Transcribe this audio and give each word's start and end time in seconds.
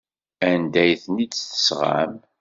Anda 0.49 0.79
ay 0.83 0.93
ten-id-tesɣam? 1.03 2.13